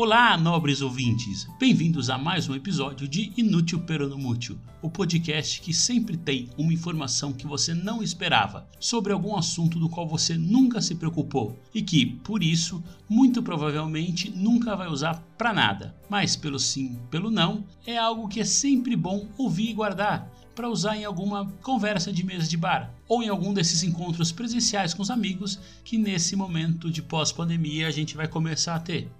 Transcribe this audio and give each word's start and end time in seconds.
Olá, 0.00 0.36
nobres 0.36 0.80
ouvintes! 0.80 1.48
Bem-vindos 1.58 2.08
a 2.08 2.16
mais 2.16 2.48
um 2.48 2.54
episódio 2.54 3.08
de 3.08 3.32
Inútil 3.36 3.80
Peronomútil, 3.80 4.56
o 4.80 4.88
podcast 4.88 5.60
que 5.60 5.74
sempre 5.74 6.16
tem 6.16 6.48
uma 6.56 6.72
informação 6.72 7.32
que 7.32 7.48
você 7.48 7.74
não 7.74 8.00
esperava 8.00 8.68
sobre 8.78 9.12
algum 9.12 9.36
assunto 9.36 9.76
do 9.76 9.88
qual 9.88 10.06
você 10.06 10.38
nunca 10.38 10.80
se 10.80 10.94
preocupou 10.94 11.58
e 11.74 11.82
que, 11.82 12.06
por 12.06 12.44
isso, 12.44 12.80
muito 13.08 13.42
provavelmente 13.42 14.30
nunca 14.30 14.76
vai 14.76 14.86
usar 14.86 15.20
para 15.36 15.52
nada. 15.52 15.96
Mas 16.08 16.36
pelo 16.36 16.60
sim, 16.60 16.96
pelo 17.10 17.28
não, 17.28 17.64
é 17.84 17.98
algo 17.98 18.28
que 18.28 18.38
é 18.38 18.44
sempre 18.44 18.94
bom 18.94 19.26
ouvir 19.36 19.70
e 19.70 19.74
guardar 19.74 20.30
para 20.54 20.70
usar 20.70 20.96
em 20.96 21.04
alguma 21.04 21.46
conversa 21.60 22.12
de 22.12 22.24
mesa 22.24 22.46
de 22.46 22.56
bar 22.56 22.94
ou 23.08 23.20
em 23.20 23.28
algum 23.28 23.52
desses 23.52 23.82
encontros 23.82 24.30
presenciais 24.30 24.94
com 24.94 25.02
os 25.02 25.10
amigos 25.10 25.58
que 25.82 25.98
nesse 25.98 26.36
momento 26.36 26.88
de 26.88 27.02
pós-pandemia 27.02 27.88
a 27.88 27.90
gente 27.90 28.16
vai 28.16 28.28
começar 28.28 28.76
a 28.76 28.80
ter. 28.80 29.10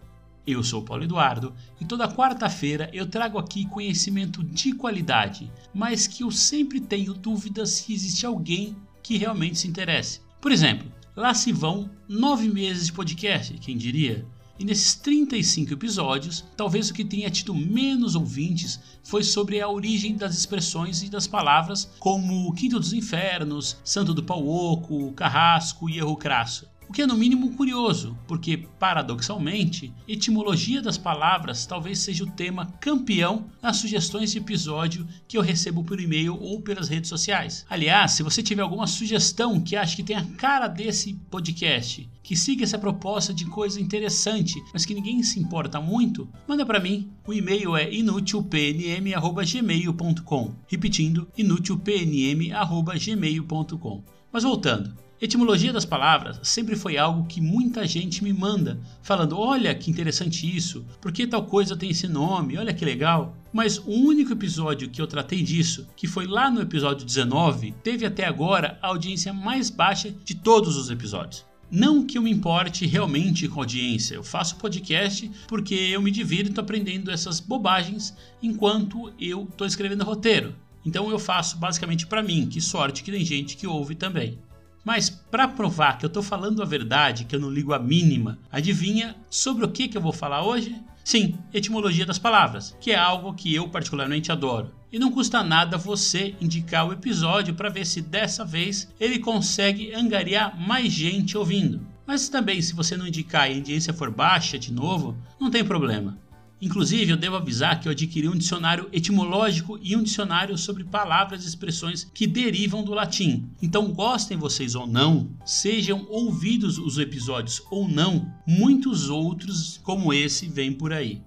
Eu 0.51 0.65
sou 0.65 0.81
Paulo 0.81 1.05
Eduardo 1.05 1.53
e 1.79 1.85
toda 1.85 2.11
quarta-feira 2.11 2.89
eu 2.95 3.05
trago 3.05 3.37
aqui 3.37 3.67
conhecimento 3.67 4.43
de 4.43 4.73
qualidade, 4.73 5.53
mas 5.75 6.07
que 6.07 6.23
eu 6.23 6.31
sempre 6.31 6.81
tenho 6.81 7.13
dúvidas 7.13 7.69
se 7.69 7.93
existe 7.93 8.25
alguém 8.25 8.75
que 9.03 9.19
realmente 9.19 9.59
se 9.59 9.69
interesse. 9.69 10.23
Por 10.41 10.51
exemplo, 10.51 10.91
lá 11.15 11.35
se 11.35 11.53
vão 11.53 11.91
nove 12.09 12.49
meses 12.49 12.87
de 12.87 12.95
podcast, 12.95 13.53
quem 13.59 13.77
diria? 13.77 14.27
E 14.59 14.65
nesses 14.65 14.95
35 14.95 15.75
episódios, 15.75 16.43
talvez 16.57 16.89
o 16.89 16.95
que 16.95 17.05
tenha 17.05 17.29
tido 17.29 17.55
menos 17.55 18.15
ouvintes 18.15 18.81
foi 19.05 19.23
sobre 19.23 19.61
a 19.61 19.69
origem 19.69 20.17
das 20.17 20.35
expressões 20.35 21.03
e 21.03 21.11
das 21.11 21.27
palavras 21.27 21.91
como 21.99 22.55
Quinto 22.55 22.81
dos 22.81 22.95
Infernos, 22.95 23.77
Santo 23.85 24.15
do 24.15 24.25
Pau 24.25 24.49
Oco, 24.49 25.13
Carrasco 25.13 25.91
e 25.91 25.99
Erro 25.99 26.17
Crasso. 26.17 26.67
O 26.89 26.93
que 26.93 27.03
é 27.03 27.07
no 27.07 27.17
mínimo 27.17 27.53
curioso, 27.53 28.19
porque, 28.27 28.57
paradoxalmente, 28.57 29.93
etimologia 30.09 30.81
das 30.81 30.97
palavras 30.97 31.67
talvez 31.67 31.99
seja 31.99 32.25
o 32.25 32.31
tema 32.31 32.73
campeão 32.81 33.45
nas 33.61 33.77
sugestões 33.77 34.33
de 34.33 34.39
episódio 34.39 35.07
que 35.29 35.37
eu 35.37 35.43
recebo 35.43 35.85
por 35.85 36.01
e-mail 36.01 36.41
ou 36.41 36.63
pelas 36.63 36.89
redes 36.89 37.11
sociais. 37.11 37.67
Aliás, 37.69 38.13
se 38.13 38.23
você 38.23 38.43
tiver 38.43 38.63
alguma 38.63 38.87
sugestão 38.87 39.61
que 39.61 39.77
acha 39.77 39.95
que 39.95 40.03
tem 40.03 40.17
a 40.17 40.25
cara 40.25 40.67
desse 40.67 41.13
podcast, 41.31 42.09
que 42.23 42.35
siga 42.35 42.65
essa 42.65 42.79
proposta 42.79 43.35
de 43.35 43.45
coisa 43.45 43.79
interessante, 43.79 44.59
mas 44.73 44.87
que 44.87 44.95
ninguém 44.95 45.23
se 45.23 45.39
importa 45.39 45.83
muito, 45.83 46.27
manda 46.47 46.65
para 46.65 46.81
mim. 46.81 47.13
O 47.27 47.35
e-mail 47.35 47.77
é 47.77 47.93
inutilpnm@gmail.com. 47.93 50.55
Repetindo, 50.67 51.29
inutilpnm@gmail.com. 51.37 54.05
Mas 54.33 54.43
voltando, 54.43 54.97
Etimologia 55.21 55.73
das 55.73 55.85
palavras 55.85 56.39
sempre 56.45 56.77
foi 56.77 56.97
algo 56.97 57.27
que 57.27 57.41
muita 57.41 57.85
gente 57.85 58.23
me 58.23 58.33
manda, 58.33 58.79
falando: 59.03 59.37
olha 59.37 59.75
que 59.75 59.91
interessante 59.91 60.47
isso, 60.47 60.87
por 61.01 61.11
que 61.11 61.27
tal 61.27 61.45
coisa 61.45 61.77
tem 61.77 61.91
esse 61.91 62.07
nome, 62.07 62.57
olha 62.57 62.73
que 62.73 62.85
legal. 62.85 63.37
Mas 63.53 63.79
o 63.79 63.91
único 63.91 64.33
episódio 64.33 64.89
que 64.89 65.03
eu 65.03 65.09
tratei 65.09 65.43
disso, 65.43 65.89
que 65.97 66.07
foi 66.07 66.25
lá 66.27 66.49
no 66.49 66.61
episódio 66.61 67.05
19, 67.05 67.73
teve 67.83 68.07
até 68.07 68.27
agora 68.27 68.79
a 68.81 68.89
audiência 68.89 69.33
mais 69.33 69.71
baixa 69.71 70.15
de 70.25 70.37
todos 70.37 70.77
os 70.77 70.89
episódios. 70.89 71.45
Não 71.69 72.07
que 72.07 72.17
eu 72.17 72.23
me 72.23 72.31
importe 72.31 72.87
realmente 72.87 73.49
com 73.49 73.59
audiência, 73.59 74.15
eu 74.15 74.23
faço 74.23 74.57
podcast 74.57 75.29
porque 75.49 75.75
eu 75.75 76.01
me 76.01 76.13
divirto 76.13 76.61
aprendendo 76.61 77.11
essas 77.11 77.41
bobagens 77.41 78.17
enquanto 78.41 79.13
eu 79.21 79.49
estou 79.51 79.67
escrevendo 79.67 80.05
roteiro. 80.05 80.55
Então 80.87 81.11
eu 81.11 81.19
faço 81.19 81.59
basicamente 81.59 82.07
para 82.07 82.23
mim, 82.23 82.47
que 82.47 82.61
sorte 82.61 83.03
que 83.03 83.11
tem 83.11 83.25
gente 83.25 83.57
que 83.57 83.67
ouve 83.67 83.97
também. 83.97 84.39
Mas 84.89 85.11
para 85.11 85.47
provar 85.47 85.99
que 85.99 86.07
eu 86.07 86.09
estou 86.09 86.23
falando 86.23 86.63
a 86.63 86.65
verdade, 86.65 87.27
que 87.27 87.37
eu 87.37 87.41
não 87.41 87.51
ligo 87.51 87.75
a 87.75 87.79
mínima, 87.79 88.39
adivinha 88.51 89.15
sobre 89.29 89.63
o 89.63 89.69
que, 89.69 89.87
que 89.87 89.99
eu 89.99 90.01
vou 90.01 90.15
falar 90.15 90.43
hoje? 90.43 90.81
Sim, 91.05 91.37
etimologia 91.53 92.07
das 92.07 92.19
palavras, 92.19 92.75
que 92.81 92.93
é 92.93 92.97
algo 92.97 93.35
que 93.35 93.55
eu 93.55 93.69
particularmente 93.69 94.33
adoro. 94.33 94.73
E 94.91 94.99
não 94.99 95.13
custa 95.13 95.45
nada 95.45 95.77
você 95.77 96.35
indicar 96.41 96.89
o 96.89 96.93
episódio 96.95 97.53
para 97.53 97.69
ver 97.69 97.85
se 97.85 98.01
dessa 98.01 98.47
vez 98.47 98.89
ele 98.99 99.19
consegue 99.19 99.93
angariar 99.93 100.59
mais 100.59 100.91
gente 100.91 101.37
ouvindo. 101.37 101.87
Mas 102.07 102.31
também, 102.31 102.63
se 102.63 102.73
você 102.73 102.97
não 102.97 103.07
indicar 103.07 103.51
e 103.51 103.53
a 103.53 103.57
audiência 103.57 103.93
for 103.93 104.11
baixa 104.11 104.59
de 104.59 104.73
novo, 104.73 105.15
não 105.39 105.51
tem 105.51 105.63
problema. 105.63 106.17
Inclusive, 106.61 107.13
eu 107.13 107.17
devo 107.17 107.37
avisar 107.37 107.79
que 107.79 107.87
eu 107.87 107.93
adquiri 107.93 108.29
um 108.29 108.37
dicionário 108.37 108.89
etimológico 108.93 109.79
e 109.81 109.95
um 109.95 110.03
dicionário 110.03 110.59
sobre 110.59 110.83
palavras 110.83 111.45
e 111.45 111.49
expressões 111.49 112.05
que 112.13 112.27
derivam 112.27 112.83
do 112.83 112.93
latim. 112.93 113.49
Então, 113.63 113.93
gostem 113.93 114.37
vocês 114.37 114.75
ou 114.75 114.87
não, 114.87 115.31
sejam 115.45 116.05
ouvidos 116.09 116.77
os 116.79 116.99
episódios 116.99 117.63
ou 117.71 117.89
não, 117.89 118.33
muitos 118.47 119.09
outros 119.09 119.79
como 119.85 120.13
esse 120.13 120.49
vêm 120.49 120.73
por 120.73 120.93
aí. 120.93 121.23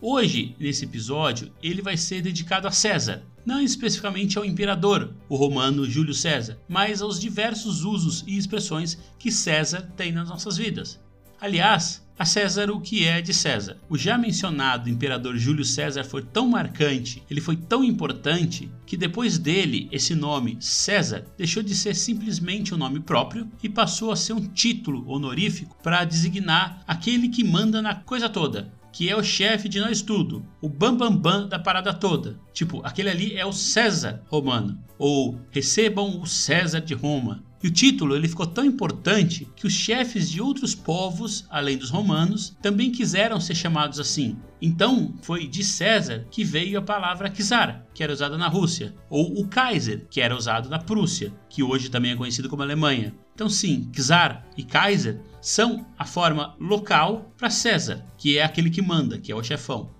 Hoje, 0.00 0.56
nesse 0.58 0.84
episódio, 0.84 1.52
ele 1.62 1.82
vai 1.82 1.96
ser 1.96 2.22
dedicado 2.22 2.66
a 2.66 2.72
César, 2.72 3.24
não 3.44 3.60
especificamente 3.60 4.38
ao 4.38 4.44
imperador, 4.44 5.14
o 5.28 5.36
romano 5.36 5.88
Júlio 5.88 6.14
César, 6.14 6.58
mas 6.68 7.02
aos 7.02 7.20
diversos 7.20 7.84
usos 7.84 8.24
e 8.26 8.36
expressões 8.36 8.98
que 9.18 9.30
César 9.30 9.92
tem 9.96 10.12
nas 10.12 10.28
nossas 10.28 10.56
vidas. 10.56 10.98
Aliás, 11.42 12.00
a 12.16 12.24
César 12.24 12.70
o 12.70 12.80
que 12.80 13.04
é 13.04 13.20
de 13.20 13.34
César. 13.34 13.76
O 13.88 13.98
já 13.98 14.16
mencionado 14.16 14.88
imperador 14.88 15.36
Júlio 15.36 15.64
César 15.64 16.04
foi 16.04 16.22
tão 16.22 16.46
marcante, 16.46 17.20
ele 17.28 17.40
foi 17.40 17.56
tão 17.56 17.82
importante, 17.82 18.70
que 18.86 18.96
depois 18.96 19.38
dele, 19.38 19.88
esse 19.90 20.14
nome 20.14 20.56
César 20.60 21.24
deixou 21.36 21.60
de 21.60 21.74
ser 21.74 21.96
simplesmente 21.96 22.72
um 22.72 22.78
nome 22.78 23.00
próprio 23.00 23.50
e 23.60 23.68
passou 23.68 24.12
a 24.12 24.16
ser 24.16 24.34
um 24.34 24.46
título 24.46 25.04
honorífico 25.10 25.76
para 25.82 26.04
designar 26.04 26.80
aquele 26.86 27.28
que 27.28 27.42
manda 27.42 27.82
na 27.82 27.96
coisa 27.96 28.28
toda, 28.28 28.72
que 28.92 29.08
é 29.08 29.16
o 29.16 29.24
chefe 29.24 29.68
de 29.68 29.80
nós 29.80 30.00
tudo, 30.00 30.46
o 30.60 30.68
bambambam 30.68 31.18
bam, 31.18 31.40
bam 31.40 31.48
da 31.48 31.58
parada 31.58 31.92
toda. 31.92 32.38
Tipo, 32.52 32.82
aquele 32.84 33.10
ali 33.10 33.34
é 33.34 33.44
o 33.44 33.52
César 33.52 34.22
romano, 34.28 34.78
ou 34.96 35.40
recebam 35.50 36.20
o 36.20 36.24
César 36.24 36.80
de 36.80 36.94
Roma. 36.94 37.42
E 37.62 37.68
o 37.68 37.70
título 37.70 38.16
ele 38.16 38.26
ficou 38.26 38.46
tão 38.46 38.64
importante 38.64 39.48
que 39.54 39.66
os 39.66 39.72
chefes 39.72 40.28
de 40.28 40.40
outros 40.40 40.74
povos, 40.74 41.46
além 41.48 41.78
dos 41.78 41.90
romanos, 41.90 42.56
também 42.60 42.90
quiseram 42.90 43.40
ser 43.40 43.54
chamados 43.54 44.00
assim. 44.00 44.36
Então, 44.60 45.14
foi 45.22 45.46
de 45.46 45.62
César 45.62 46.26
que 46.28 46.42
veio 46.42 46.78
a 46.78 46.82
palavra 46.82 47.30
czar, 47.30 47.86
que 47.94 48.02
era 48.02 48.12
usada 48.12 48.36
na 48.36 48.48
Rússia, 48.48 48.94
ou 49.08 49.40
o 49.40 49.46
Kaiser, 49.46 50.06
que 50.10 50.20
era 50.20 50.36
usado 50.36 50.68
na 50.68 50.78
Prússia, 50.78 51.32
que 51.48 51.62
hoje 51.62 51.88
também 51.88 52.12
é 52.12 52.16
conhecido 52.16 52.48
como 52.48 52.62
Alemanha. 52.62 53.14
Então, 53.32 53.48
sim, 53.48 53.88
czar 53.92 54.44
e 54.56 54.64
Kaiser 54.64 55.20
são 55.40 55.86
a 55.96 56.04
forma 56.04 56.56
local 56.58 57.32
para 57.36 57.50
César, 57.50 58.04
que 58.18 58.38
é 58.38 58.44
aquele 58.44 58.70
que 58.70 58.82
manda, 58.82 59.18
que 59.18 59.30
é 59.30 59.36
o 59.36 59.42
chefão. 59.42 59.90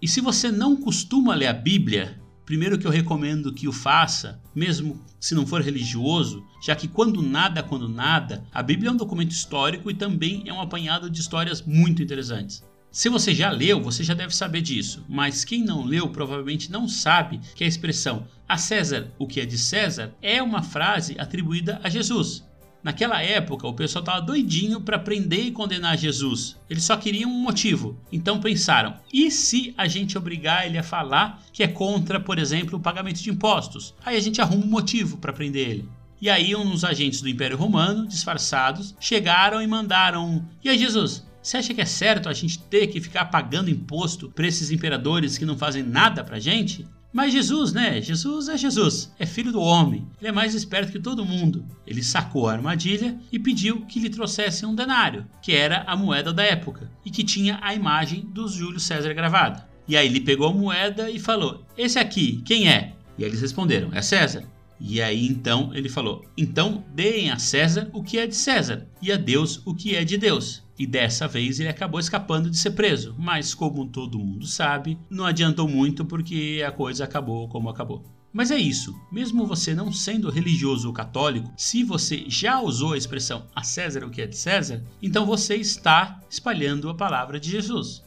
E 0.00 0.08
se 0.08 0.22
você 0.22 0.50
não 0.50 0.74
costuma 0.74 1.34
ler 1.34 1.48
a 1.48 1.52
Bíblia, 1.52 2.18
Primeiro 2.50 2.80
que 2.80 2.84
eu 2.84 2.90
recomendo 2.90 3.52
que 3.52 3.68
o 3.68 3.72
faça, 3.72 4.42
mesmo 4.52 5.00
se 5.20 5.36
não 5.36 5.46
for 5.46 5.62
religioso, 5.62 6.44
já 6.60 6.74
que 6.74 6.88
quando 6.88 7.22
nada, 7.22 7.62
quando 7.62 7.88
nada, 7.88 8.44
a 8.50 8.60
Bíblia 8.60 8.90
é 8.90 8.92
um 8.92 8.96
documento 8.96 9.30
histórico 9.30 9.88
e 9.88 9.94
também 9.94 10.42
é 10.44 10.52
um 10.52 10.60
apanhado 10.60 11.08
de 11.08 11.20
histórias 11.20 11.62
muito 11.62 12.02
interessantes. 12.02 12.60
Se 12.90 13.08
você 13.08 13.32
já 13.32 13.52
leu, 13.52 13.80
você 13.80 14.02
já 14.02 14.14
deve 14.14 14.34
saber 14.34 14.62
disso, 14.62 15.04
mas 15.08 15.44
quem 15.44 15.62
não 15.62 15.84
leu 15.84 16.08
provavelmente 16.08 16.72
não 16.72 16.88
sabe 16.88 17.40
que 17.54 17.62
a 17.62 17.68
expressão 17.68 18.26
a 18.48 18.58
César 18.58 19.12
o 19.16 19.28
que 19.28 19.38
é 19.38 19.46
de 19.46 19.56
César 19.56 20.12
é 20.20 20.42
uma 20.42 20.60
frase 20.60 21.14
atribuída 21.20 21.80
a 21.84 21.88
Jesus. 21.88 22.44
Naquela 22.82 23.22
época, 23.22 23.66
o 23.66 23.74
pessoal 23.74 24.02
estava 24.02 24.22
doidinho 24.22 24.80
para 24.80 24.98
prender 24.98 25.46
e 25.46 25.52
condenar 25.52 25.98
Jesus. 25.98 26.56
Eles 26.68 26.84
só 26.84 26.96
queriam 26.96 27.30
um 27.30 27.42
motivo. 27.42 27.98
Então 28.10 28.40
pensaram: 28.40 28.96
e 29.12 29.30
se 29.30 29.74
a 29.76 29.86
gente 29.86 30.16
obrigar 30.16 30.66
ele 30.66 30.78
a 30.78 30.82
falar 30.82 31.42
que 31.52 31.62
é 31.62 31.68
contra, 31.68 32.18
por 32.18 32.38
exemplo, 32.38 32.78
o 32.78 32.82
pagamento 32.82 33.22
de 33.22 33.30
impostos? 33.30 33.94
Aí 34.04 34.16
a 34.16 34.20
gente 34.20 34.40
arruma 34.40 34.64
um 34.64 34.68
motivo 34.68 35.18
para 35.18 35.32
prender 35.32 35.68
ele. 35.68 35.88
E 36.20 36.28
aí, 36.28 36.54
uns 36.54 36.84
agentes 36.84 37.22
do 37.22 37.28
Império 37.28 37.56
Romano, 37.56 38.06
disfarçados, 38.06 38.94
chegaram 38.98 39.62
e 39.62 39.66
mandaram: 39.66 40.46
E 40.62 40.68
aí, 40.68 40.78
Jesus, 40.78 41.26
você 41.42 41.56
acha 41.56 41.72
que 41.72 41.80
é 41.80 41.86
certo 41.86 42.28
a 42.28 42.32
gente 42.32 42.58
ter 42.58 42.86
que 42.88 43.00
ficar 43.00 43.26
pagando 43.26 43.70
imposto 43.70 44.30
para 44.30 44.46
esses 44.46 44.70
imperadores 44.70 45.38
que 45.38 45.46
não 45.46 45.56
fazem 45.56 45.82
nada 45.82 46.22
pra 46.22 46.38
gente? 46.38 46.86
Mas 47.12 47.32
Jesus, 47.32 47.72
né? 47.72 48.00
Jesus 48.00 48.48
é 48.48 48.56
Jesus, 48.56 49.12
é 49.18 49.26
filho 49.26 49.50
do 49.50 49.60
homem. 49.60 50.06
Ele 50.20 50.28
é 50.28 50.32
mais 50.32 50.54
esperto 50.54 50.92
que 50.92 51.00
todo 51.00 51.24
mundo. 51.24 51.64
Ele 51.84 52.02
sacou 52.02 52.48
a 52.48 52.52
armadilha 52.52 53.18
e 53.32 53.38
pediu 53.38 53.84
que 53.86 53.98
lhe 53.98 54.08
trouxessem 54.08 54.68
um 54.68 54.74
denário, 54.74 55.26
que 55.42 55.52
era 55.52 55.82
a 55.88 55.96
moeda 55.96 56.32
da 56.32 56.44
época 56.44 56.90
e 57.04 57.10
que 57.10 57.24
tinha 57.24 57.58
a 57.62 57.74
imagem 57.74 58.24
do 58.26 58.46
Júlio 58.46 58.78
César 58.78 59.12
gravada. 59.12 59.68
E 59.88 59.96
aí 59.96 60.06
ele 60.06 60.20
pegou 60.20 60.48
a 60.48 60.54
moeda 60.54 61.10
e 61.10 61.18
falou: 61.18 61.64
Esse 61.76 61.98
aqui, 61.98 62.40
quem 62.44 62.68
é? 62.68 62.92
E 63.18 63.24
eles 63.24 63.40
responderam: 63.40 63.90
É 63.92 64.00
César. 64.00 64.44
E 64.80 65.02
aí 65.02 65.26
então 65.26 65.70
ele 65.74 65.88
falou: 65.88 66.24
então 66.36 66.82
deem 66.94 67.30
a 67.30 67.38
César 67.38 67.90
o 67.92 68.02
que 68.02 68.18
é 68.18 68.26
de 68.26 68.34
César 68.34 68.86
e 69.02 69.12
a 69.12 69.16
Deus 69.16 69.60
o 69.66 69.74
que 69.74 69.94
é 69.94 70.04
de 70.04 70.16
Deus. 70.16 70.62
E 70.80 70.86
dessa 70.86 71.28
vez 71.28 71.60
ele 71.60 71.68
acabou 71.68 72.00
escapando 72.00 72.48
de 72.48 72.56
ser 72.56 72.70
preso, 72.70 73.14
mas 73.18 73.52
como 73.52 73.84
todo 73.84 74.18
mundo 74.18 74.46
sabe, 74.46 74.98
não 75.10 75.26
adiantou 75.26 75.68
muito 75.68 76.06
porque 76.06 76.64
a 76.66 76.72
coisa 76.72 77.04
acabou 77.04 77.46
como 77.50 77.68
acabou. 77.68 78.02
Mas 78.32 78.50
é 78.50 78.56
isso, 78.56 78.98
mesmo 79.12 79.46
você 79.46 79.74
não 79.74 79.92
sendo 79.92 80.30
religioso 80.30 80.88
ou 80.88 80.94
católico, 80.94 81.52
se 81.54 81.84
você 81.84 82.24
já 82.28 82.62
usou 82.62 82.94
a 82.94 82.96
expressão 82.96 83.44
a 83.54 83.62
César 83.62 84.06
o 84.06 84.10
que 84.10 84.22
é 84.22 84.26
de 84.26 84.38
César, 84.38 84.82
então 85.02 85.26
você 85.26 85.54
está 85.56 86.18
espalhando 86.30 86.88
a 86.88 86.94
palavra 86.94 87.38
de 87.38 87.50
Jesus. 87.50 88.02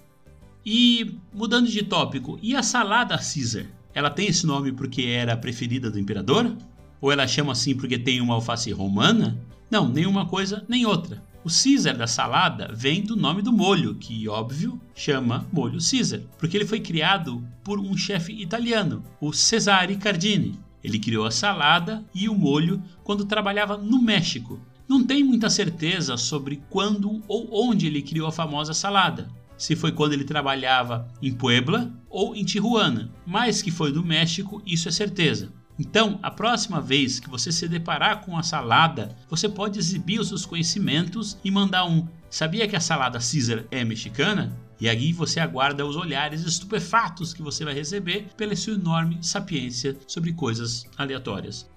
E 0.65 1.19
mudando 1.31 1.67
de 1.67 1.83
tópico, 1.83 2.39
e 2.41 2.55
a 2.55 2.63
salada 2.63 3.15
Caesar? 3.19 3.67
Ela 3.93 4.09
tem 4.09 4.29
esse 4.29 4.47
nome 4.47 4.71
porque 4.71 5.03
era 5.03 5.33
a 5.33 5.37
preferida 5.37 5.91
do 5.91 5.99
imperador? 5.99 6.57
Ou 6.99 7.11
ela 7.11 7.27
chama 7.27 7.51
assim 7.51 7.75
porque 7.75 7.99
tem 7.99 8.19
uma 8.19 8.33
alface 8.33 8.71
romana? 8.71 9.39
Não, 9.69 9.87
nenhuma 9.87 10.25
coisa 10.25 10.65
nem 10.67 10.87
outra. 10.87 11.21
O 11.45 11.49
Caesar 11.49 11.97
da 11.97 12.07
salada 12.07 12.71
vem 12.73 13.01
do 13.01 13.17
nome 13.17 13.41
do 13.41 13.51
molho, 13.51 13.95
que, 13.95 14.29
óbvio, 14.29 14.79
chama 14.95 15.45
molho 15.51 15.77
Caesar, 15.77 16.21
porque 16.39 16.55
ele 16.55 16.65
foi 16.65 16.79
criado 16.79 17.45
por 17.61 17.79
um 17.79 17.97
chefe 17.97 18.31
italiano, 18.41 19.03
o 19.19 19.33
Cesare 19.33 19.97
Cardini. 19.97 20.57
Ele 20.81 20.97
criou 20.97 21.25
a 21.25 21.31
salada 21.31 22.01
e 22.15 22.29
o 22.29 22.33
molho 22.33 22.81
quando 23.03 23.25
trabalhava 23.25 23.77
no 23.77 24.01
México. 24.01 24.57
Não 24.87 25.03
tem 25.03 25.21
muita 25.21 25.49
certeza 25.49 26.15
sobre 26.15 26.63
quando 26.69 27.21
ou 27.27 27.49
onde 27.51 27.87
ele 27.87 28.01
criou 28.01 28.27
a 28.27 28.31
famosa 28.31 28.73
salada. 28.73 29.29
Se 29.57 29.75
foi 29.75 29.91
quando 29.91 30.13
ele 30.13 30.23
trabalhava 30.23 31.09
em 31.21 31.33
Puebla 31.33 31.91
ou 32.09 32.33
em 32.33 32.45
Tijuana, 32.45 33.11
mas 33.25 33.61
que 33.61 33.71
foi 33.71 33.91
do 33.91 34.03
México, 34.03 34.61
isso 34.65 34.87
é 34.87 34.91
certeza. 34.91 35.51
Então, 35.79 36.19
a 36.21 36.29
próxima 36.29 36.79
vez 36.79 37.19
que 37.19 37.29
você 37.29 37.51
se 37.51 37.67
deparar 37.67 38.23
com 38.23 38.37
a 38.37 38.43
salada, 38.43 39.15
você 39.29 39.49
pode 39.49 39.79
exibir 39.79 40.19
os 40.19 40.27
seus 40.27 40.45
conhecimentos 40.45 41.37
e 41.43 41.49
mandar 41.49 41.85
um 41.85 42.07
Sabia 42.33 42.67
que 42.67 42.75
a 42.75 42.79
salada 42.79 43.19
Caesar 43.19 43.63
é 43.69 43.83
mexicana? 43.83 44.57
E 44.81 44.89
aí 44.89 45.13
você 45.13 45.39
aguarda 45.39 45.85
os 45.85 45.95
olhares 45.95 46.41
estupefatos 46.41 47.31
que 47.31 47.43
você 47.43 47.63
vai 47.63 47.75
receber 47.75 48.25
pela 48.35 48.55
sua 48.55 48.73
enorme 48.73 49.19
sapiência 49.21 49.95
sobre 50.07 50.33
coisas 50.33 50.87
aleatórias. 50.97 51.69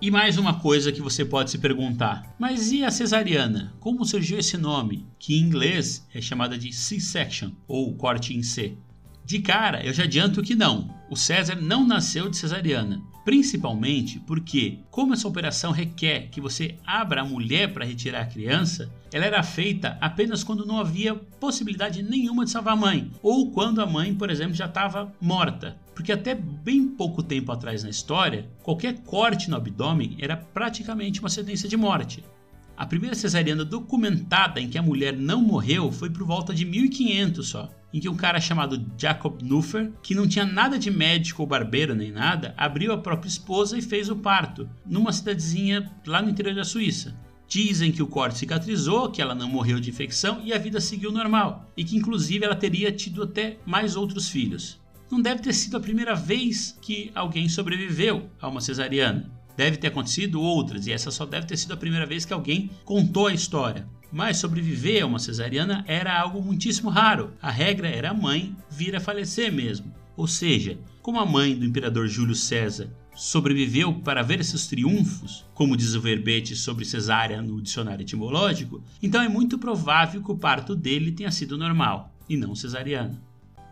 E 0.00 0.10
mais 0.10 0.38
uma 0.38 0.60
coisa 0.60 0.90
que 0.90 1.02
você 1.02 1.26
pode 1.26 1.50
se 1.50 1.58
perguntar: 1.58 2.34
mas 2.38 2.72
e 2.72 2.82
a 2.82 2.90
cesariana? 2.90 3.74
Como 3.80 4.02
surgiu 4.06 4.38
esse 4.38 4.56
nome, 4.56 5.06
que 5.18 5.36
em 5.36 5.42
inglês 5.42 6.06
é 6.14 6.22
chamada 6.22 6.56
de 6.56 6.72
C-section 6.72 7.50
ou 7.66 7.94
corte 7.94 8.34
em 8.34 8.42
C? 8.42 8.78
De 9.26 9.40
cara, 9.40 9.84
eu 9.84 9.92
já 9.92 10.04
adianto 10.04 10.40
que 10.40 10.54
não. 10.54 10.88
O 11.10 11.16
César 11.16 11.56
não 11.56 11.86
nasceu 11.86 12.30
de 12.30 12.36
cesariana, 12.38 13.02
principalmente 13.28 14.18
porque, 14.20 14.78
como 14.90 15.12
essa 15.12 15.28
operação 15.28 15.70
requer 15.70 16.30
que 16.30 16.40
você 16.40 16.76
abra 16.86 17.20
a 17.20 17.24
mulher 17.26 17.74
para 17.74 17.84
retirar 17.84 18.22
a 18.22 18.26
criança, 18.26 18.90
ela 19.12 19.26
era 19.26 19.42
feita 19.42 19.98
apenas 20.00 20.42
quando 20.42 20.64
não 20.64 20.80
havia 20.80 21.14
possibilidade 21.14 22.02
nenhuma 22.02 22.46
de 22.46 22.50
salvar 22.50 22.72
a 22.72 22.76
mãe, 22.76 23.10
ou 23.22 23.50
quando 23.50 23.82
a 23.82 23.86
mãe, 23.86 24.14
por 24.14 24.30
exemplo, 24.30 24.54
já 24.54 24.64
estava 24.64 25.12
morta. 25.20 25.76
Porque 25.94 26.10
até 26.10 26.34
bem 26.34 26.88
pouco 26.88 27.22
tempo 27.22 27.52
atrás 27.52 27.82
na 27.82 27.90
história, 27.90 28.48
qualquer 28.62 28.98
corte 29.00 29.50
no 29.50 29.56
abdômen 29.56 30.16
era 30.18 30.34
praticamente 30.34 31.20
uma 31.20 31.28
sentença 31.28 31.68
de 31.68 31.76
morte. 31.76 32.24
A 32.78 32.86
primeira 32.86 33.14
cesariana 33.14 33.62
documentada 33.62 34.58
em 34.58 34.70
que 34.70 34.78
a 34.78 34.82
mulher 34.82 35.14
não 35.14 35.42
morreu 35.42 35.92
foi 35.92 36.08
por 36.08 36.24
volta 36.24 36.54
de 36.54 36.64
1500 36.64 37.46
só, 37.46 37.68
em 37.92 38.00
que 38.00 38.08
um 38.08 38.16
cara 38.16 38.40
chamado 38.40 38.84
Jacob 38.96 39.40
Nuffer, 39.42 39.90
que 40.02 40.14
não 40.14 40.28
tinha 40.28 40.44
nada 40.44 40.78
de 40.78 40.90
médico 40.90 41.42
ou 41.42 41.48
barbeiro 41.48 41.94
nem 41.94 42.12
nada, 42.12 42.54
abriu 42.56 42.92
a 42.92 42.98
própria 42.98 43.28
esposa 43.28 43.78
e 43.78 43.82
fez 43.82 44.08
o 44.08 44.16
parto, 44.16 44.68
numa 44.86 45.12
cidadezinha 45.12 45.90
lá 46.06 46.20
no 46.20 46.30
interior 46.30 46.54
da 46.54 46.64
Suíça. 46.64 47.16
Dizem 47.48 47.90
que 47.90 48.02
o 48.02 48.06
corte 48.06 48.38
cicatrizou, 48.38 49.10
que 49.10 49.22
ela 49.22 49.34
não 49.34 49.48
morreu 49.48 49.80
de 49.80 49.88
infecção 49.88 50.42
e 50.44 50.52
a 50.52 50.58
vida 50.58 50.80
seguiu 50.80 51.10
normal, 51.10 51.72
e 51.74 51.82
que 51.82 51.96
inclusive 51.96 52.44
ela 52.44 52.54
teria 52.54 52.92
tido 52.92 53.22
até 53.22 53.56
mais 53.64 53.96
outros 53.96 54.28
filhos. 54.28 54.78
Não 55.10 55.22
deve 55.22 55.40
ter 55.40 55.54
sido 55.54 55.78
a 55.78 55.80
primeira 55.80 56.14
vez 56.14 56.78
que 56.82 57.10
alguém 57.14 57.48
sobreviveu 57.48 58.28
a 58.38 58.48
uma 58.48 58.60
cesariana. 58.60 59.37
Deve 59.58 59.76
ter 59.76 59.88
acontecido 59.88 60.40
outras, 60.40 60.86
e 60.86 60.92
essa 60.92 61.10
só 61.10 61.26
deve 61.26 61.48
ter 61.48 61.56
sido 61.56 61.74
a 61.74 61.76
primeira 61.76 62.06
vez 62.06 62.24
que 62.24 62.32
alguém 62.32 62.70
contou 62.84 63.26
a 63.26 63.34
história. 63.34 63.88
Mas 64.12 64.36
sobreviver 64.36 65.02
a 65.02 65.06
uma 65.06 65.18
cesariana 65.18 65.84
era 65.88 66.16
algo 66.16 66.40
muitíssimo 66.40 66.88
raro. 66.88 67.32
A 67.42 67.50
regra 67.50 67.88
era 67.88 68.10
a 68.10 68.14
mãe 68.14 68.54
vir 68.70 68.94
a 68.94 69.00
falecer 69.00 69.52
mesmo. 69.52 69.92
Ou 70.16 70.28
seja, 70.28 70.78
como 71.02 71.18
a 71.18 71.26
mãe 71.26 71.56
do 71.56 71.64
imperador 71.64 72.06
Júlio 72.06 72.36
César 72.36 72.88
sobreviveu 73.16 73.94
para 73.94 74.22
ver 74.22 74.38
esses 74.38 74.68
triunfos, 74.68 75.44
como 75.54 75.76
diz 75.76 75.92
o 75.96 76.00
verbete 76.00 76.54
sobre 76.54 76.84
cesárea 76.84 77.42
no 77.42 77.60
dicionário 77.60 78.02
etimológico, 78.02 78.80
então 79.02 79.20
é 79.20 79.28
muito 79.28 79.58
provável 79.58 80.22
que 80.22 80.30
o 80.30 80.38
parto 80.38 80.76
dele 80.76 81.10
tenha 81.10 81.32
sido 81.32 81.58
normal 81.58 82.14
e 82.28 82.36
não 82.36 82.54
cesariano. 82.54 83.20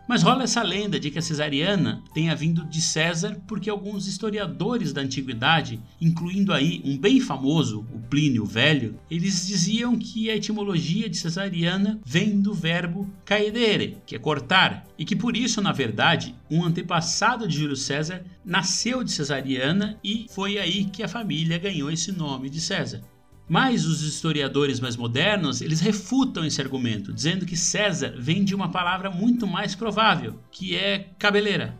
Mas 0.07 0.23
rola 0.23 0.43
essa 0.43 0.63
lenda 0.63 0.97
de 0.97 1.11
que 1.11 1.19
a 1.19 1.21
cesariana 1.21 2.01
tenha 2.13 2.33
vindo 2.33 2.63
de 2.65 2.81
César 2.81 3.41
porque 3.45 3.69
alguns 3.69 4.07
historiadores 4.07 4.93
da 4.93 5.01
antiguidade, 5.01 5.81
incluindo 5.99 6.53
aí 6.53 6.81
um 6.85 6.97
bem 6.97 7.19
famoso, 7.19 7.85
o 7.93 7.99
Plínio 7.99 8.45
Velho, 8.45 8.97
eles 9.11 9.45
diziam 9.45 9.97
que 9.97 10.29
a 10.29 10.35
etimologia 10.35 11.09
de 11.09 11.17
cesariana 11.17 11.99
vem 12.05 12.39
do 12.39 12.53
verbo 12.53 13.09
caedere, 13.25 13.97
que 14.05 14.15
é 14.15 14.19
cortar, 14.19 14.85
e 14.97 15.03
que 15.03 15.15
por 15.15 15.35
isso, 15.35 15.61
na 15.61 15.73
verdade, 15.73 16.33
um 16.49 16.63
antepassado 16.63 17.45
de 17.45 17.57
Júlio 17.57 17.75
César 17.75 18.23
nasceu 18.45 19.03
de 19.03 19.11
cesariana 19.11 19.99
e 20.01 20.25
foi 20.29 20.57
aí 20.57 20.85
que 20.85 21.03
a 21.03 21.07
família 21.09 21.57
ganhou 21.57 21.91
esse 21.91 22.13
nome 22.13 22.49
de 22.49 22.61
César. 22.61 23.01
Mas 23.49 23.85
os 23.85 24.01
historiadores 24.01 24.79
mais 24.79 24.97
modernos, 24.97 25.61
eles 25.61 25.79
refutam 25.79 26.45
esse 26.45 26.61
argumento, 26.61 27.13
dizendo 27.13 27.45
que 27.45 27.55
César 27.55 28.13
vem 28.17 28.43
de 28.43 28.53
uma 28.53 28.69
palavra 28.69 29.09
muito 29.09 29.47
mais 29.47 29.73
provável, 29.73 30.37
que 30.51 30.75
é 30.75 31.11
cabeleira. 31.17 31.77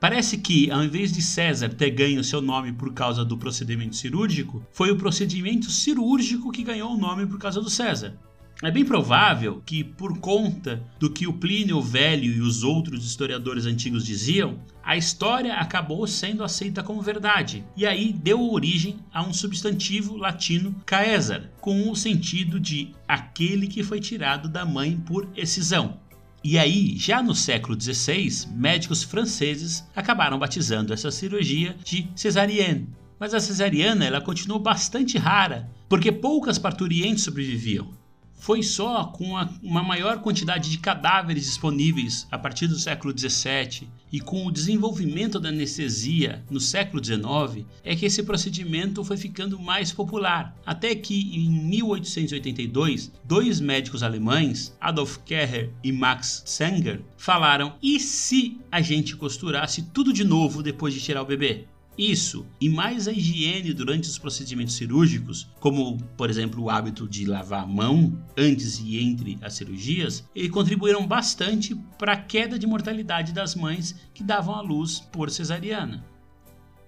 Parece 0.00 0.38
que, 0.38 0.70
ao 0.70 0.82
invés 0.82 1.12
de 1.12 1.20
César 1.20 1.68
ter 1.68 1.90
ganho 1.90 2.24
seu 2.24 2.40
nome 2.40 2.72
por 2.72 2.92
causa 2.94 3.24
do 3.24 3.36
procedimento 3.36 3.94
cirúrgico, 3.94 4.66
foi 4.72 4.90
o 4.90 4.96
procedimento 4.96 5.70
cirúrgico 5.70 6.50
que 6.50 6.64
ganhou 6.64 6.94
o 6.94 6.98
nome 6.98 7.26
por 7.26 7.38
causa 7.38 7.60
do 7.60 7.70
César. 7.70 8.18
É 8.64 8.70
bem 8.70 8.84
provável 8.84 9.60
que, 9.66 9.82
por 9.82 10.18
conta 10.18 10.80
do 10.96 11.10
que 11.10 11.26
o 11.26 11.32
Plínio 11.32 11.82
Velho 11.82 12.32
e 12.32 12.40
os 12.40 12.62
outros 12.62 13.04
historiadores 13.04 13.66
antigos 13.66 14.06
diziam, 14.06 14.60
a 14.84 14.96
história 14.96 15.54
acabou 15.54 16.06
sendo 16.06 16.44
aceita 16.44 16.80
como 16.80 17.02
verdade, 17.02 17.64
e 17.76 17.84
aí 17.84 18.12
deu 18.12 18.40
origem 18.52 19.00
a 19.12 19.20
um 19.20 19.32
substantivo 19.32 20.16
latino 20.16 20.80
caesar, 20.86 21.50
com 21.60 21.90
o 21.90 21.96
sentido 21.96 22.60
de 22.60 22.94
aquele 23.08 23.66
que 23.66 23.82
foi 23.82 23.98
tirado 23.98 24.48
da 24.48 24.64
mãe 24.64 24.96
por 24.96 25.28
excisão. 25.36 25.98
E 26.44 26.56
aí, 26.56 26.96
já 26.96 27.20
no 27.20 27.34
século 27.34 27.76
XVI, 27.80 28.46
médicos 28.54 29.02
franceses 29.02 29.84
acabaram 29.94 30.38
batizando 30.38 30.92
essa 30.92 31.10
cirurgia 31.10 31.74
de 31.84 32.08
cesarienne. 32.14 32.90
Mas 33.18 33.34
a 33.34 33.40
cesariana 33.40 34.04
ela 34.04 34.20
continuou 34.20 34.60
bastante 34.60 35.18
rara, 35.18 35.68
porque 35.88 36.12
poucas 36.12 36.60
parturientes 36.60 37.24
sobreviviam 37.24 38.00
foi 38.42 38.60
só 38.60 39.04
com 39.04 39.34
uma 39.62 39.84
maior 39.84 40.18
quantidade 40.18 40.68
de 40.68 40.78
cadáveres 40.78 41.44
disponíveis 41.44 42.26
a 42.28 42.36
partir 42.36 42.66
do 42.66 42.76
século 42.76 43.16
XVII 43.16 43.88
e 44.10 44.18
com 44.18 44.44
o 44.44 44.50
desenvolvimento 44.50 45.38
da 45.38 45.50
anestesia 45.50 46.42
no 46.50 46.58
século 46.58 47.02
XIX 47.02 47.64
é 47.84 47.94
que 47.94 48.04
esse 48.04 48.20
procedimento 48.24 49.04
foi 49.04 49.16
ficando 49.16 49.60
mais 49.60 49.92
popular. 49.92 50.56
Até 50.66 50.92
que 50.96 51.36
em 51.36 51.48
1882, 51.48 53.12
dois 53.22 53.60
médicos 53.60 54.02
alemães, 54.02 54.76
Adolf 54.80 55.18
Kerrer 55.18 55.70
e 55.80 55.92
Max 55.92 56.42
Sanger, 56.44 57.00
falaram: 57.16 57.74
e 57.80 58.00
se 58.00 58.58
a 58.72 58.80
gente 58.80 59.14
costurasse 59.14 59.82
tudo 59.94 60.12
de 60.12 60.24
novo 60.24 60.64
depois 60.64 60.92
de 60.92 61.00
tirar 61.00 61.22
o 61.22 61.26
bebê? 61.26 61.68
Isso 61.96 62.46
e 62.60 62.68
mais 62.70 63.06
a 63.06 63.12
higiene 63.12 63.74
durante 63.74 64.08
os 64.08 64.18
procedimentos 64.18 64.74
cirúrgicos, 64.74 65.48
como 65.60 65.98
por 66.16 66.30
exemplo 66.30 66.62
o 66.62 66.70
hábito 66.70 67.06
de 67.06 67.26
lavar 67.26 67.64
a 67.64 67.66
mão 67.66 68.18
antes 68.36 68.80
e 68.80 68.98
entre 68.98 69.38
as 69.42 69.54
cirurgias, 69.54 70.24
contribuíram 70.50 71.06
bastante 71.06 71.74
para 71.98 72.12
a 72.14 72.16
queda 72.16 72.58
de 72.58 72.66
mortalidade 72.66 73.32
das 73.32 73.54
mães 73.54 73.94
que 74.14 74.22
davam 74.22 74.54
à 74.54 74.62
luz 74.62 75.00
por 75.00 75.30
cesariana. 75.30 76.04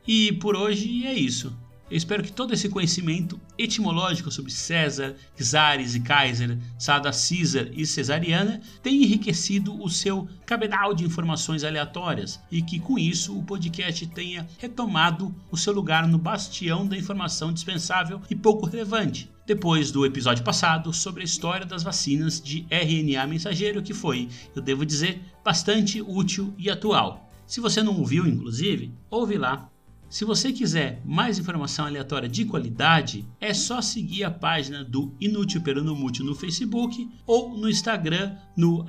E 0.07 0.33
por 0.33 0.57
hoje 0.57 1.07
é 1.07 1.13
isso. 1.13 1.55
Eu 1.91 1.99
espero 1.99 2.23
que 2.23 2.33
todo 2.33 2.55
esse 2.55 2.71
conhecimento 2.71 3.39
etimológico 3.59 4.31
sobre 4.31 4.51
César, 4.51 5.15
Czares 5.37 5.95
e 5.95 6.01
Kaiser, 6.01 6.59
Sada 6.79 7.11
Caesar 7.11 7.69
e 7.73 7.85
Cesariana 7.85 8.61
tenha 8.83 9.05
enriquecido 9.05 9.79
o 9.83 9.91
seu 9.91 10.27
cabedal 10.47 10.95
de 10.95 11.05
informações 11.05 11.63
aleatórias 11.63 12.41
e 12.51 12.63
que 12.63 12.81
com 12.81 12.99
isso 12.99 13.39
o 13.39 13.45
podcast 13.45 14.07
tenha 14.09 14.49
retomado 14.59 15.35
o 15.51 15.59
seu 15.59 15.75
lugar 15.75 16.09
no 16.09 16.17
bastião 16.17 16.87
da 16.87 16.97
informação 16.97 17.53
dispensável 17.53 18.21
e 18.31 18.35
pouco 18.35 18.67
relevante. 18.67 19.31
Depois 19.47 19.91
do 19.91 20.07
episódio 20.07 20.43
passado 20.43 20.91
sobre 20.91 21.21
a 21.21 21.27
história 21.27 21.67
das 21.67 21.83
vacinas 21.83 22.41
de 22.41 22.67
RNA 22.71 23.27
mensageiro, 23.27 23.83
que 23.83 23.93
foi, 23.93 24.31
eu 24.57 24.63
devo 24.63 24.87
dizer, 24.87 25.21
bastante 25.45 26.01
útil 26.01 26.55
e 26.57 26.71
atual. 26.71 27.31
Se 27.47 27.61
você 27.61 27.83
não 27.83 27.99
ouviu, 27.99 28.27
inclusive, 28.27 28.91
ouve 29.11 29.37
lá 29.37 29.71
Se 30.15 30.25
você 30.25 30.53
quiser 30.53 31.03
mais 31.05 31.41
informação 31.41 31.87
aleatória 31.87 32.29
de 32.29 32.45
qualidade, 32.45 33.27
é 33.41 33.53
só 33.53 33.83
seguir 33.83 34.23
a 34.23 34.31
página 34.31 34.85
do 34.85 35.13
Inútil 35.21 35.61
Peronomútil 35.61 36.25
no 36.25 36.37
Facebook 36.37 37.11
ou 37.27 37.59
no 37.59 37.69
Instagram 37.69 38.37
no 38.57 38.87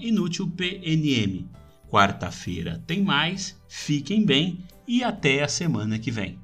inútilpnm. 0.00 1.46
Quarta-feira 1.90 2.84
tem 2.86 3.02
mais, 3.02 3.58
fiquem 3.66 4.22
bem 4.22 4.66
e 4.86 5.02
até 5.02 5.42
a 5.42 5.48
semana 5.48 5.98
que 5.98 6.10
vem. 6.10 6.38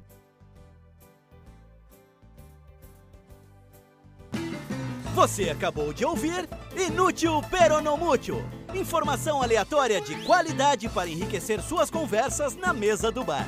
Você 5.13 5.51
acabou 5.51 5.93
de 5.93 6.03
ouvir 6.03 6.49
Inútil 6.75 7.39
Peronomútil. 7.51 8.43
Informação 8.73 9.43
aleatória 9.43 10.01
de 10.01 10.15
qualidade 10.23 10.89
para 10.89 11.07
enriquecer 11.07 11.61
suas 11.61 11.91
conversas 11.91 12.55
na 12.55 12.73
mesa 12.73 13.11
do 13.11 13.23
bar. 13.23 13.47